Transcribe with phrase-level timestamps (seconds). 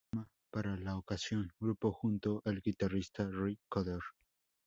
[0.09, 4.01] Forma, para la ocasión, grupo junto al guitarrista Ry Cooder.